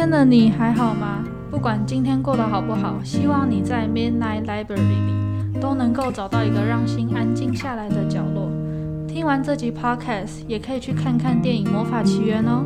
[0.00, 1.22] 天的你还好吗？
[1.50, 8.50] 不管今天过得好不好，希望你在 Midnight Library 里都能够找到一个让心安静下来的角落。
[9.06, 12.64] 听完这集 Podcast，也可以去看看电影《魔法奇缘》哦。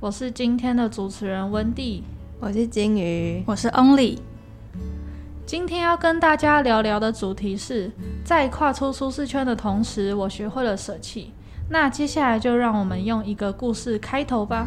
[0.00, 2.02] 我是今天的主持人温蒂，
[2.40, 4.16] 我是金鱼，我是 Only。
[5.44, 7.92] 今天要跟大家聊聊的主题是，
[8.24, 11.34] 在跨出舒适圈的同时，我学会了舍弃。
[11.68, 14.66] 那接下来就让我们用一个故事开头吧。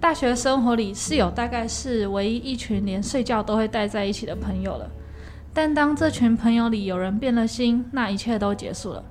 [0.00, 4.90] 大学生活里，室友大概是唯一一群连睡觉都会待在一起的朋友了。
[5.52, 9.04] 但当这群朋友里有人变了心，那一切都结束了。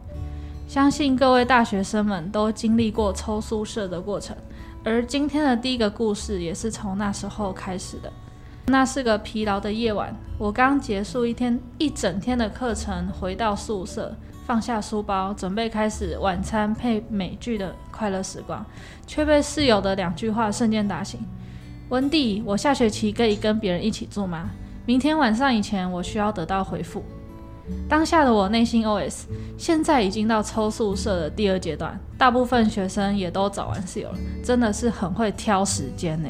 [0.67, 4.35] 相信各位大学生们都经历过抽宿舍的过程，
[4.83, 8.11] 而今天的第一个故事也是从那时候开始的。
[8.66, 14.16] 那是个疲劳的夜晚，我刚结束一天一整天的课程，回到宿舍。
[14.49, 18.66] 放下书包，准备开始晚餐配美剧的快乐时光，
[19.05, 21.20] 却被室友的两句话瞬间打醒。
[21.89, 24.50] 温蒂，我下学期可以跟别人一起住吗？
[24.88, 27.03] 明天晚上以前我需要得到回复。
[27.88, 36.30] 当下的我内心 OS：现在已经到抽宿舍的第二阶段，大部分学生也都找完室友了，真的是很会挑时间呢。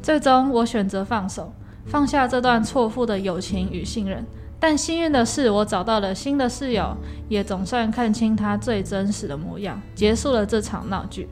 [0.00, 1.52] 最终我选择放手，
[1.84, 4.24] 放下这段错付的友情与信任。
[4.58, 6.96] 但幸运的是，我找到了新的室友，
[7.28, 11.28] 也总算看清他最真实的模样，结束了这场闹剧。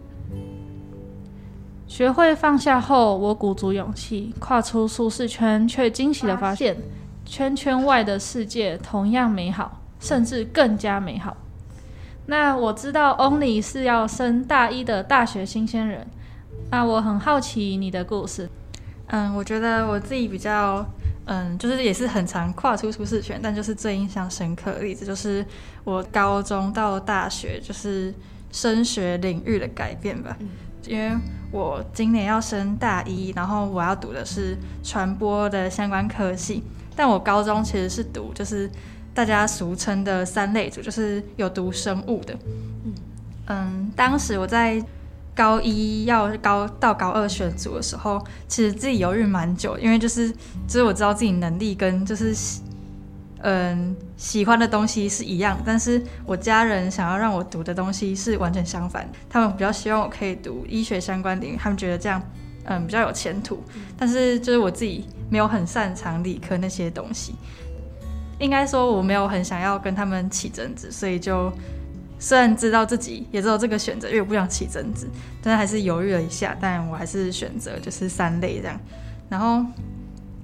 [1.87, 6.77] 学会放下后，我鼓足勇气跨出舒适圈，却惊喜的发现，
[7.25, 11.35] 圈圈外的世界同样美好，甚至更加美好。
[12.27, 16.07] 那我知道 Only 是要升大一的大学新鲜人，
[16.71, 18.51] 那我很好奇你的故事。
[19.07, 20.85] 嗯，我觉得我自己比较。
[21.27, 25.45] 嗯，就是也是很常跨出舒适圈，但就是最印象深刻的例子，就是
[25.85, 28.13] 我高中到大学就是
[28.53, 30.37] 升学领域的改变吧。
[30.87, 31.17] 因为
[31.51, 36.63] 我今年要升大一，然后我要读的是传播的相关科系，
[36.95, 38.71] 但我高中其实是读就是
[39.15, 42.37] 大家俗称的三类组，就是有读生物的。
[43.47, 44.85] 嗯，当时我在。
[45.35, 52.33] 高一要高到高二选组的时候，其实自己犹豫蛮久，因为就是就是我知道自己能力跟就是
[53.41, 62.23] 嗯喜欢的东西是一样，但是我家人想要让我读的东西是完全相反，他们比较希望我可以读医学相关领域，他们觉得这样
[62.65, 63.63] 嗯比较有前途，
[63.99, 67.35] 但是就是我自己没有很擅长理科那些东西，
[68.39, 71.53] 应该说我没有很想要跟他们起争执，所以就。
[72.25, 75.07] 虽然知道自己也知道这个选择，因为我不想起争执，
[75.43, 76.57] 但是还是犹豫了一下。
[76.59, 78.81] 但我还是选择就是三类这样。
[79.29, 79.63] 然后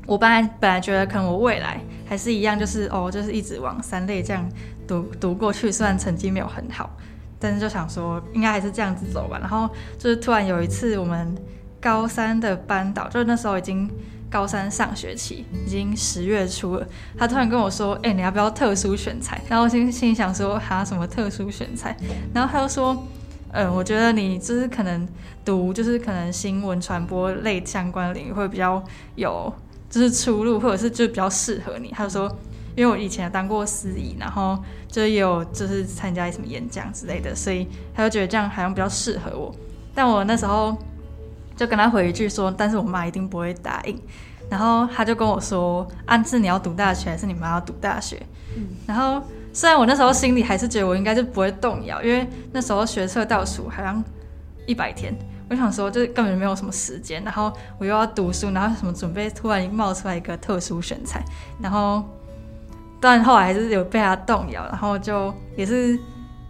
[0.04, 4.46] 我本来本来觉得可能我未来还是一样，就是哦，就是一直往三类这样
[4.86, 5.72] 读读过去。
[5.72, 6.90] 虽然成绩没有很好，
[7.38, 9.38] 但是就想说应该还是这样子走吧。
[9.40, 9.66] 然后
[9.96, 11.34] 就是突然有一次我们
[11.80, 13.90] 高三的班导，就是那时候已经。
[14.30, 16.86] 高三上学期已经十月初了，
[17.18, 21.96] 他突然跟我说：“哎，你要不要特殊选材？”然后我心心里想说：“哈，什么特殊选材？”
[22.32, 23.06] 然后他又说
[23.52, 25.06] ：“嗯，我觉得你就是可能
[25.44, 28.80] 读就是可能新闻传播类相关领域会比较
[29.16, 29.52] 有
[29.90, 32.30] 就是出路，或者是就比较适合你。”他就说
[32.76, 39.52] ：“因为我以前当过司仪，然后就也有就是参加什么演讲之类的，所以他就觉得这样好像比较适合我。”
[39.92, 40.78] 但我那时候。
[41.60, 44.00] 就跟他回一句说，但是我妈一定不会答应。
[44.48, 48.16] 然后他就跟我说，暗示你要读大学，还是你妈要读大学？
[48.56, 48.66] 嗯。
[48.86, 49.22] 然后
[49.52, 54.02] 虽然我那时候心里还是觉得我应该就不会动摇，因为那时候学测倒数好像
[54.64, 55.14] 一百天，
[55.50, 57.22] 我想说就根本没有什么时间。
[57.24, 61.22] 然后我又要读书，然后什么准备，突然冒出来一个特殊选材。
[61.60, 62.02] 然后
[62.98, 66.00] 但后来还是有被他动摇，然后就也是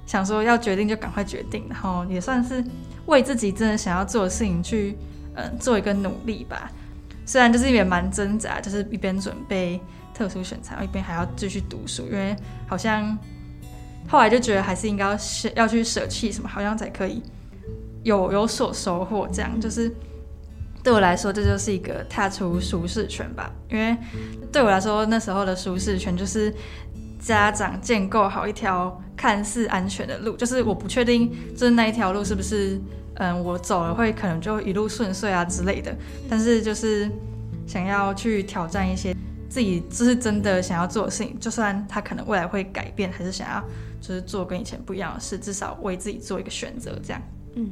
[0.06, 2.65] 想说要决定就赶快决定，然后也算是。
[3.10, 4.97] 为自己真的想要做的事情去，
[5.34, 6.71] 嗯，做一个努力吧。
[7.26, 9.78] 虽然就是也蛮挣扎，就是一边准备
[10.15, 12.34] 特殊选材，一边还要继续读书，因为
[12.66, 13.16] 好像
[14.09, 15.19] 后来就觉得还是应该要
[15.54, 17.22] 要去舍弃什么，好像才可以
[18.03, 19.28] 有有所收获。
[19.33, 19.92] 这样就是
[20.83, 23.53] 对我来说，这就是一个踏出舒适圈吧。
[23.71, 23.97] 因为
[24.51, 26.53] 对我来说，那时候的舒适圈就是
[27.21, 32.81] 家长建构好一条看似安全的路，就是我不确定就是那一条路是不是。
[33.15, 35.95] 嗯，我走了会可能就一路顺遂啊之类的，
[36.27, 37.11] 但是就是
[37.67, 39.15] 想要去挑战一些
[39.47, 43.63] 自己就是真的想要做的事情，就算他可能未来会改变，还是想要
[44.01, 47.21] 就是做跟以前不一样的事，至少为自己做一个选择，这样。
[47.57, 47.71] 嗯，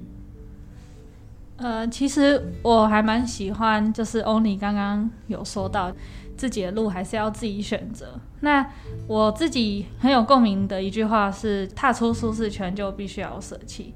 [1.58, 5.93] 呃，其实我还蛮喜欢，就是欧尼刚刚有说到
[6.37, 8.19] 自己的路还是要自己选择。
[8.40, 8.64] 那
[9.08, 13.93] 我自己很有共鸣的一句话是：踏出舒适圈就必须要舍弃。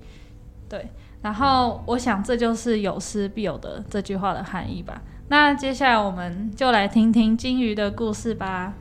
[0.69, 0.91] 对，
[1.23, 5.01] 然后我想这就是有失必有得这句话的含义吧。
[5.29, 8.75] 那接下来我们就来听听金鱼的故事吧。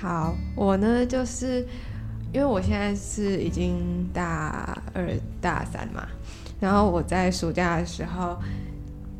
[0.00, 1.66] 好，我呢就是
[2.32, 5.08] 因为我现在是已经大二
[5.40, 6.06] 大三嘛，
[6.60, 8.36] 然后我在暑假的时候，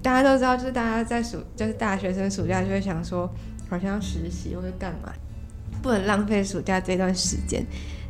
[0.02, 3.28] 大家都知道，就是大家在暑就是大学生暑假就会想说，
[3.70, 5.12] 好像实习或者干嘛，
[5.82, 7.64] 不能浪费暑假这段时间。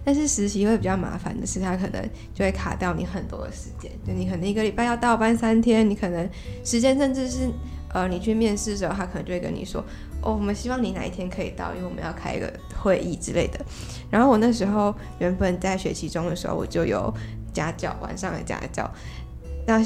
[0.04, 2.02] 但是实习会比较麻烦的是，它可能
[2.32, 6.28] 就会卡掉你很多的时间，就你可能一个礼拜要倒班三天，你可能
[6.64, 7.50] 时间甚至是
[7.98, 9.84] 呃你去面试的时候，他可能就会跟你说。
[10.20, 12.52] 哦，我们希望你哪一天可以到，因为我们要开一个
[12.82, 13.64] 会议之类的。
[14.10, 17.14] 然后我那时候原本在学期中的时候，我就有
[17.52, 18.90] 家教，晚上的家教。
[19.64, 19.80] 那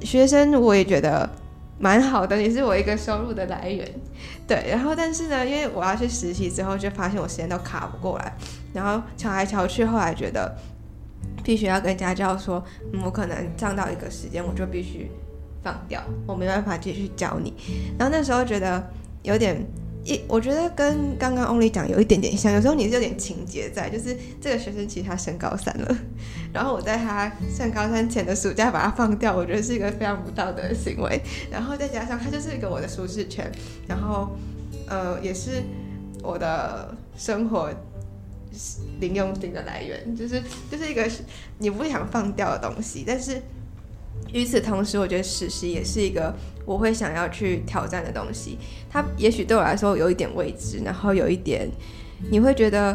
[0.00, 1.30] 学生我也觉得
[1.78, 3.88] 蛮好的，也是我一个收入的来源。
[4.48, 8.32] 对，然后但是呢，因为我要去实习之后，就发现我时间都卡不过来。
[8.74, 10.58] 然后瞧来瞧去，后来觉得
[11.44, 12.60] 必须要跟家教说，
[13.04, 15.08] 我可能上到一个时间，我就必须
[15.62, 17.52] 放掉，我没办法继续教你。
[17.98, 18.90] 然后那时候觉得。
[19.24, 19.60] 有点
[20.04, 22.52] 一，我觉得跟刚刚 Only 讲有一点点像。
[22.52, 25.98] 有时候你是有点情节在，就是这个学生其实他升高三了，
[26.54, 31.20] 然后我在他上高三前的暑假把他放掉，我觉得是一个非常不道德的行为。
[31.50, 33.50] 然后再加上他就是一个我的舒适圈，
[33.88, 34.30] 然后
[34.88, 35.60] 呃也是
[36.22, 37.68] 我的生活
[39.00, 40.40] 零用金的来源，就是
[40.70, 41.10] 就是一个
[41.58, 43.42] 你不想放掉的东西，但是。
[44.32, 46.34] 与此同时，我觉得实习也是一个
[46.66, 48.58] 我会想要去挑战的东西。
[48.90, 51.66] 它也许对我来说有一点未知，然后有一点
[52.30, 52.94] 你会觉得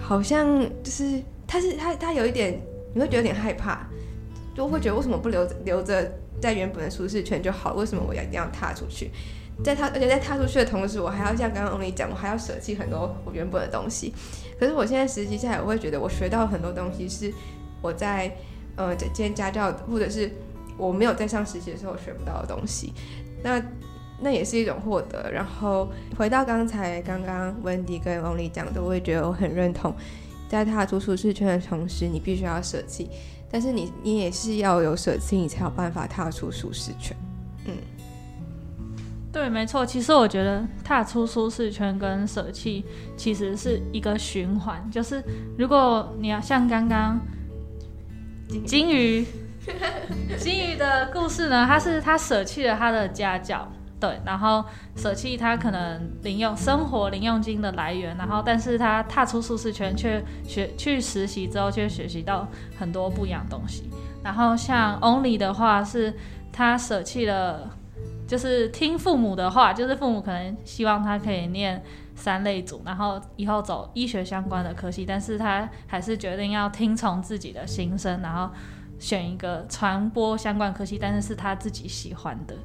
[0.00, 2.60] 好像就是它是它它有一点
[2.92, 3.86] 你会觉得有点害怕，
[4.52, 6.10] 就会觉得为什么不留留着
[6.40, 7.74] 在原本的舒适圈就好？
[7.74, 9.12] 为什么我要一定要踏出去？
[9.62, 14.12] 在踏而且在踏出去的同时，我还要像刚刚欧尼讲，我还要舍弃很多我原本的东西。
[14.58, 17.32] 可是我现在实习下来，我会觉得我学到很多东西是
[17.80, 18.36] 我在。
[18.76, 20.30] 呃，今天家教或者是
[20.76, 22.92] 我没有在上实习的时候学不到的东西，
[23.42, 23.62] 那
[24.20, 25.30] 那也是一种获得。
[25.32, 29.94] 然后回到刚才刚刚温迪跟王丽讲的，我也觉得我很认同，
[30.48, 33.08] 在踏出舒适圈的同时，你必须要舍弃，
[33.50, 37.16] 但是你你也是要有舍弃，你才有办法踏出舒适圈。
[37.64, 37.72] 嗯，
[39.32, 39.86] 对，没错。
[39.86, 42.84] 其实我觉得踏出舒适圈跟舍弃
[43.16, 45.24] 其实是一个循环，就是
[45.56, 47.18] 如果你要像刚刚。
[48.64, 49.26] 金鱼，
[50.38, 51.66] 金鱼的故事呢？
[51.66, 54.64] 他是他舍弃了他的家教，对，然后
[54.94, 62.48] 舍弃他可能零用生活零用金的来源，然后但是他踏出舒适圈，却学去实习之后，却学习到
[62.78, 63.90] 很多不一样东西。
[64.22, 66.14] 然后像 Only 的话，是
[66.52, 67.70] 他舍弃了，
[68.28, 71.82] 就是听父母的话，就是父母可能希望他可以念。
[72.16, 78.50] 三类组，然后以后走医学相关的科系，但是他还是决定要听从自己的心声，然后
[78.98, 82.56] 选一个传播相关科系，但是是他自己喜欢的，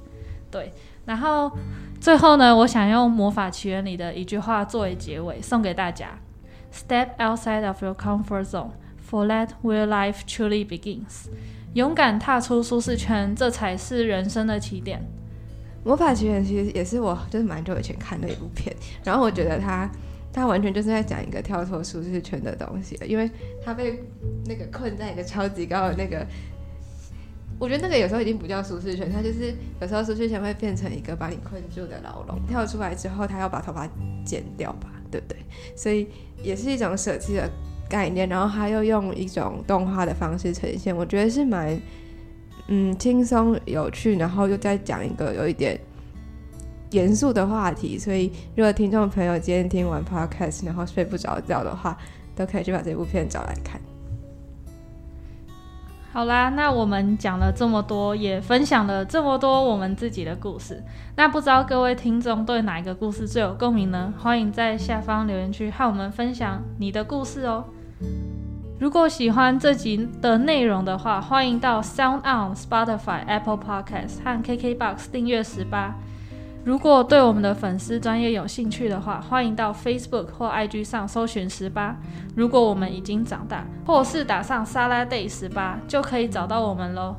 [0.50, 0.74] 对。
[1.06, 1.52] 然后
[2.00, 6.18] 最后呢，我想用《魔法奇缘》里的一句话作为结尾，送给大家
[6.74, 8.72] ：Step outside of your comfort zone,
[9.10, 11.28] for that where life truly begins。
[11.74, 15.06] 勇敢踏出舒适圈，这才是人生的起点。
[15.84, 19.90] 魔法奇缘其实也是我就是蛮久以前看的一部片，然后我觉得他
[20.32, 23.30] 他完全就是在讲一个跳脱舒适圈的东西，因为
[23.66, 24.00] 他被
[24.46, 26.26] 那个困在一个超级高的那个，
[27.58, 32.40] 我觉得那个有时候已经不叫舒适圈，他就是有时候舒适圈会变成一个把你困住的牢笼。
[32.48, 33.90] 跳出来之后，他要把头发
[34.24, 35.38] 剪掉吧，对不对？
[35.76, 36.08] 所以
[36.44, 37.50] 也是一种舍弃的
[37.90, 41.82] 概念，然后他又用一种动画的方式呈现，我觉得是蛮。
[42.74, 45.78] 嗯，轻松有趣，然后又再讲一个有一点
[46.92, 51.98] 严肃的话题，所以如果听众朋友今天听完 podcast 然后睡不着觉的话，
[52.34, 53.82] 都可以去把这部片找来看。
[56.14, 60.82] 好啦，那我们讲了这么多，也分享了这么多我们自己的故事，
[61.18, 64.14] 那不知道各位听众对哪一个故事最有共鸣呢？
[64.18, 67.66] 欢迎在下方留言区和我们分享你的故事哦。
[68.82, 75.94] 如果喜欢这集的内容的话，欢迎到 Sound On、Spotify、Apple Podcasts 和 KKBox 订阅十八。
[76.66, 81.96] 如果对我们的粉丝专业有兴趣的话，欢迎到 Facebook 或 IG 上搜寻十八。
[82.36, 87.18] 如果我们已经长大，或是打上沙拉 Day 十八，就可以找到我们喽。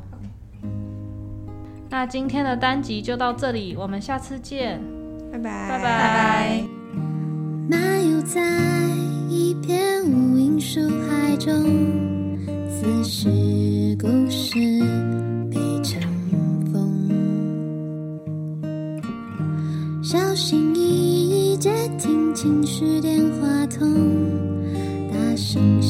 [1.91, 4.83] 那今天的单集就到这里，我们下次见，
[5.31, 6.65] 拜拜，拜拜。
[9.35, 11.55] 一片无垠树海中，
[12.69, 14.59] 似是故事
[15.51, 16.03] 被尘
[16.71, 17.09] 封。
[20.03, 20.83] 小心翼
[21.53, 23.89] 翼接听情绪电话筒，
[25.11, 25.81] 大声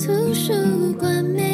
[0.00, 1.49] 图书馆没